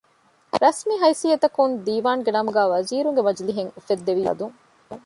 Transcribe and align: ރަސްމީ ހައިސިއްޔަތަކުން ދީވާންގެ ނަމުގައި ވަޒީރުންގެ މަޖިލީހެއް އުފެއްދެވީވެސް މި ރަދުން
ރަސްމީ 0.63 0.93
ހައިސިއްޔަތަކުން 1.01 1.73
ދީވާންގެ 1.85 2.31
ނަމުގައި 2.35 2.71
ވަޒީރުންގެ 2.73 3.21
މަޖިލީހެއް 3.27 3.73
އުފެއްދެވީވެސް 3.75 4.25
މި 4.27 4.35
ރަދުން 4.35 4.55